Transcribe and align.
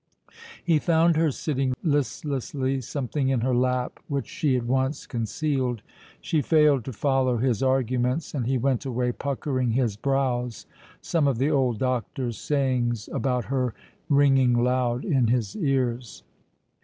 He 0.63 0.79
found 0.79 1.15
her 1.15 1.29
sitting 1.29 1.75
listlessly, 1.83 2.81
something 2.81 3.29
in 3.29 3.41
her 3.41 3.53
lap 3.53 3.99
which 4.07 4.25
she 4.27 4.57
at 4.57 4.65
once 4.65 5.05
concealed. 5.05 5.83
She 6.19 6.41
failed 6.41 6.85
to 6.85 6.91
follow 6.91 7.37
his 7.37 7.61
arguments, 7.61 8.33
and 8.33 8.47
he 8.47 8.57
went 8.57 8.83
away 8.83 9.11
puckering 9.11 9.73
his 9.73 9.97
brows, 9.97 10.65
some 11.01 11.27
of 11.27 11.37
the 11.37 11.51
old 11.51 11.77
doctor's 11.77 12.39
sayings 12.39 13.09
about 13.09 13.45
her 13.45 13.75
ringing 14.09 14.55
loud 14.63 15.05
in 15.05 15.27
his 15.27 15.55
ears. 15.55 16.23